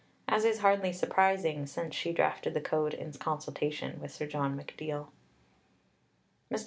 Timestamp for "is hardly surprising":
0.45-1.67